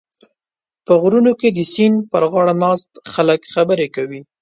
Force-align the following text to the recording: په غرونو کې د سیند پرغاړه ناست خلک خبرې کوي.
په 0.85 0.93
غرونو 1.01 1.31
کې 1.39 1.49
د 1.51 1.59
سیند 1.73 1.97
پرغاړه 2.11 2.53
ناست 2.63 2.89
خلک 3.13 3.41
خبرې 3.53 3.87
کوي. 3.95 4.21